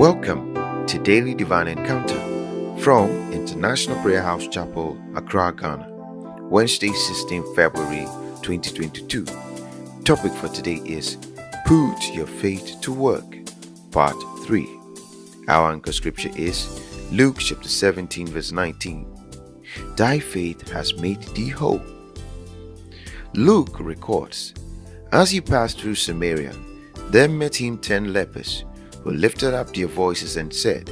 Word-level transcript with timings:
Welcome 0.00 0.54
to 0.86 0.98
Daily 0.98 1.34
Divine 1.34 1.68
Encounter 1.68 2.18
from 2.80 3.10
International 3.34 4.00
Prayer 4.00 4.22
House 4.22 4.48
Chapel, 4.48 4.98
Accra, 5.14 5.54
Ghana. 5.54 6.46
Wednesday, 6.48 6.90
16 6.90 7.54
February 7.54 8.06
2022. 8.40 9.26
Topic 10.04 10.32
for 10.32 10.48
today 10.48 10.80
is 10.86 11.18
Put 11.66 12.14
Your 12.14 12.26
Faith 12.26 12.80
to 12.80 12.94
Work, 12.94 13.40
Part 13.90 14.16
3. 14.46 14.66
Our 15.48 15.70
anchor 15.70 15.92
scripture 15.92 16.30
is 16.34 16.80
Luke 17.12 17.36
chapter 17.38 17.68
17, 17.68 18.28
verse 18.28 18.52
19. 18.52 19.06
Thy 19.96 20.18
faith 20.18 20.66
has 20.70 20.94
made 20.94 21.20
thee 21.34 21.50
whole. 21.50 21.82
Luke 23.34 23.78
records, 23.78 24.54
As 25.12 25.30
he 25.30 25.42
passed 25.42 25.78
through 25.78 25.96
Samaria, 25.96 26.54
there 27.10 27.28
met 27.28 27.54
him 27.54 27.76
ten 27.76 28.14
lepers 28.14 28.64
who 29.02 29.10
lifted 29.10 29.54
up 29.54 29.72
their 29.74 29.86
voices 29.86 30.36
and 30.36 30.52
said, 30.52 30.90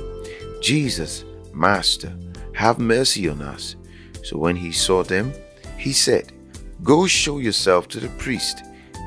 Jesus, 0.60 1.24
Master, 1.52 2.12
have 2.55 2.78
mercy 2.78 3.28
on 3.28 3.42
us. 3.42 3.77
So 4.23 4.38
when 4.38 4.56
he 4.56 4.73
saw 4.73 5.02
them, 5.02 5.32
he 5.77 5.92
said, 5.92 6.32
Go 6.82 7.06
show 7.06 7.38
yourself 7.38 7.88
to 7.88 8.01
the 8.01 8.09
priest. 8.10 8.62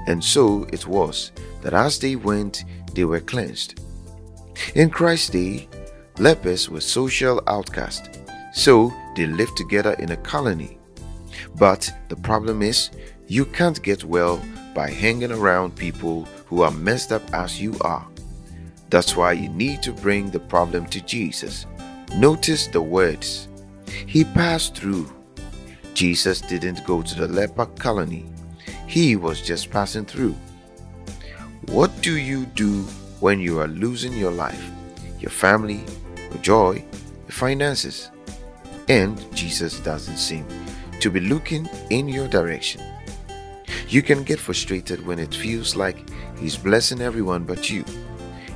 And 0.07 0.23
so 0.23 0.65
it 0.73 0.87
was 0.87 1.31
that 1.61 1.73
as 1.73 1.99
they 1.99 2.15
went, 2.15 2.63
they 2.93 3.05
were 3.05 3.19
cleansed. 3.19 3.79
In 4.75 4.89
Christ's 4.89 5.29
day, 5.29 5.69
lepers 6.17 6.69
were 6.69 6.81
social 6.81 7.41
outcasts, 7.47 8.19
so 8.53 8.91
they 9.15 9.25
lived 9.25 9.57
together 9.57 9.93
in 9.99 10.11
a 10.11 10.17
colony. 10.17 10.77
But 11.55 11.89
the 12.09 12.15
problem 12.15 12.61
is, 12.61 12.89
you 13.27 13.45
can't 13.45 13.81
get 13.81 14.03
well 14.03 14.41
by 14.75 14.89
hanging 14.89 15.31
around 15.31 15.75
people 15.75 16.25
who 16.47 16.61
are 16.63 16.71
messed 16.71 17.11
up 17.11 17.23
as 17.33 17.61
you 17.61 17.77
are. 17.81 18.07
That's 18.91 19.15
why 19.15 19.31
you 19.31 19.47
need 19.47 19.81
to 19.83 19.93
bring 19.93 20.29
the 20.29 20.39
problem 20.41 20.85
to 20.87 20.99
Jesus. 20.99 21.65
Notice 22.17 22.67
the 22.67 22.81
words. 22.81 23.47
He 24.05 24.25
passed 24.25 24.75
through. 24.75 25.09
Jesus 25.93 26.41
didn't 26.41 26.85
go 26.85 27.01
to 27.01 27.15
the 27.15 27.27
leper 27.27 27.67
colony. 27.67 28.25
He 28.87 29.15
was 29.15 29.41
just 29.41 29.71
passing 29.71 30.03
through. 30.05 30.35
What 31.67 31.89
do 32.01 32.17
you 32.17 32.45
do 32.47 32.81
when 33.21 33.39
you 33.39 33.61
are 33.61 33.69
losing 33.69 34.11
your 34.11 34.31
life, 34.31 34.69
your 35.19 35.31
family, 35.31 35.85
your 36.29 36.41
joy, 36.41 36.83
your 37.27 37.31
finances? 37.31 38.11
And 38.89 39.17
Jesus 39.33 39.79
doesn't 39.79 40.17
seem 40.17 40.45
to 40.99 41.09
be 41.09 41.21
looking 41.21 41.69
in 41.91 42.09
your 42.09 42.27
direction. 42.27 42.81
You 43.87 44.01
can 44.01 44.23
get 44.23 44.39
frustrated 44.39 45.07
when 45.07 45.17
it 45.17 45.33
feels 45.33 45.77
like 45.77 46.09
He's 46.37 46.57
blessing 46.57 46.99
everyone 46.99 47.45
but 47.45 47.69
you 47.69 47.85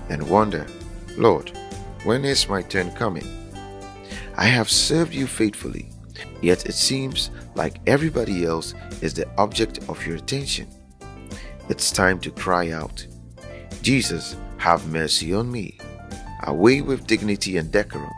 and 0.09 0.29
wonder, 0.29 0.65
Lord, 1.17 1.51
when 2.03 2.25
is 2.25 2.49
my 2.49 2.61
turn 2.61 2.91
coming? 2.91 3.25
I 4.35 4.45
have 4.45 4.69
served 4.69 5.13
you 5.13 5.27
faithfully, 5.27 5.89
yet 6.41 6.65
it 6.65 6.73
seems 6.73 7.31
like 7.55 7.79
everybody 7.87 8.45
else 8.45 8.73
is 9.01 9.13
the 9.13 9.27
object 9.37 9.79
of 9.89 10.05
your 10.05 10.17
attention. 10.17 10.67
It's 11.69 11.91
time 11.91 12.19
to 12.19 12.31
cry 12.31 12.71
out, 12.71 13.05
Jesus, 13.81 14.35
have 14.57 14.87
mercy 14.87 15.33
on 15.33 15.51
me. 15.51 15.77
Away 16.43 16.81
with 16.81 17.07
dignity 17.07 17.57
and 17.57 17.71
decorum. 17.71 18.11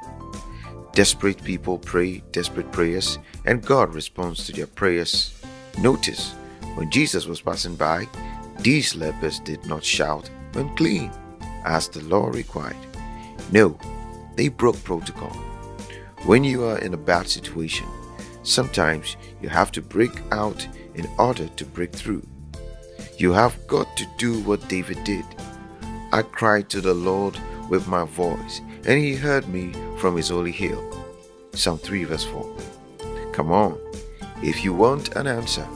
Desperate 0.93 1.41
people 1.43 1.77
pray 1.77 2.23
desperate 2.31 2.71
prayers, 2.71 3.19
and 3.45 3.65
God 3.65 3.93
responds 3.93 4.45
to 4.45 4.51
their 4.51 4.67
prayers. 4.67 5.39
Notice, 5.79 6.33
when 6.75 6.89
Jesus 6.89 7.27
was 7.27 7.41
passing 7.41 7.75
by, 7.75 8.07
these 8.59 8.95
lepers 8.95 9.39
did 9.39 9.65
not 9.65 9.83
shout, 9.83 10.29
unclean 10.55 11.11
as 11.67 11.87
the 11.87 12.01
law 12.05 12.27
required. 12.27 12.75
No, 13.51 13.77
they 14.35 14.47
broke 14.47 14.83
protocol. 14.83 15.35
When 16.25 16.43
you 16.43 16.63
are 16.63 16.79
in 16.79 16.93
a 16.93 16.97
bad 16.97 17.27
situation, 17.27 17.87
sometimes 18.43 19.17
you 19.41 19.49
have 19.49 19.71
to 19.73 19.81
break 19.81 20.21
out 20.31 20.67
in 20.95 21.07
order 21.19 21.47
to 21.47 21.65
break 21.65 21.91
through. 21.93 22.25
You 23.17 23.33
have 23.33 23.55
got 23.67 23.95
to 23.97 24.05
do 24.17 24.41
what 24.41 24.67
David 24.67 25.03
did. 25.03 25.25
I 26.11 26.21
cried 26.21 26.69
to 26.69 26.81
the 26.81 26.93
Lord 26.93 27.37
with 27.69 27.87
my 27.87 28.05
voice, 28.05 28.61
and 28.85 28.99
he 28.99 29.15
heard 29.15 29.47
me 29.47 29.73
from 29.97 30.15
his 30.15 30.29
holy 30.29 30.51
hill. 30.51 30.81
Psalm 31.53 31.77
3 31.77 32.05
verse 32.05 32.23
4. 32.23 32.57
Come 33.33 33.51
on, 33.51 33.77
if 34.41 34.63
you 34.63 34.73
want 34.73 35.15
an 35.15 35.27
answer, 35.27 35.67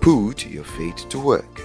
put 0.00 0.46
your 0.46 0.64
faith 0.64 1.08
to 1.08 1.18
work. 1.18 1.62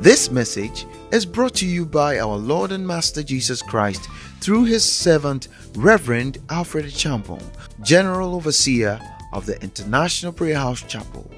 This 0.00 0.30
message 0.30 0.86
is 1.10 1.24
brought 1.24 1.54
to 1.54 1.66
you 1.66 1.86
by 1.86 2.18
our 2.18 2.36
Lord 2.36 2.70
and 2.70 2.86
Master 2.86 3.22
Jesus 3.22 3.62
Christ 3.62 4.08
through 4.40 4.64
his 4.64 4.84
servant 4.84 5.48
Reverend 5.74 6.38
Alfred 6.50 6.84
Champong, 6.86 7.42
General 7.82 8.34
Overseer 8.34 9.00
of 9.32 9.46
the 9.46 9.60
International 9.62 10.32
Prayer 10.32 10.56
House 10.56 10.82
Chapel. 10.82 11.30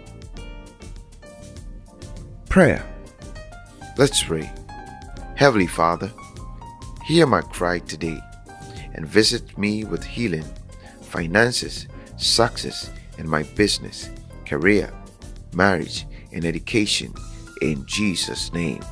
Prayer. 2.49 2.85
Let's 3.97 4.23
pray. 4.25 4.51
Heavenly 5.37 5.69
Father, 5.69 6.13
hear 7.05 7.27
my 7.27 7.41
cry 7.41 7.79
today 7.79 8.21
and 8.95 9.07
visit 9.07 9.57
me 9.57 9.85
with 9.85 10.03
healing, 10.03 10.45
finances, 11.03 11.87
success 12.17 12.91
in 13.19 13.29
my 13.29 13.45
business, 13.55 14.11
career, 14.47 14.93
marriage, 15.55 16.07
and 16.33 16.45
education 16.45 17.15
in 17.63 17.85
Jesus' 17.87 18.53
name. 18.53 18.83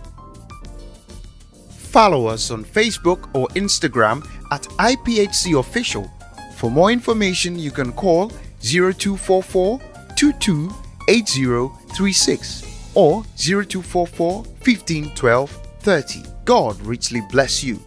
Follow 1.91 2.27
us 2.27 2.51
on 2.51 2.65
Facebook 2.65 3.29
or 3.35 3.49
Instagram 3.49 4.27
at 4.53 4.63
IPHC 4.79 5.59
Official. 5.59 6.11
For 6.57 6.71
more 6.71 6.93
information, 6.93 7.59
you 7.59 7.71
can 7.71 7.93
call 7.93 8.31
0244 8.61 9.81
228036 10.15 12.91
or 12.95 13.25
0244 13.37 14.43
1512 14.43 15.51
30. 15.81 16.23
God 16.45 16.79
richly 16.83 17.23
bless 17.31 17.65
you. 17.65 17.81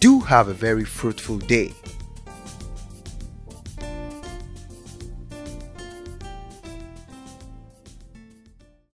Do 0.00 0.20
have 0.20 0.48
a 0.48 0.54
very 0.54 0.84
fruitful 0.84 1.36
day. 1.38 1.72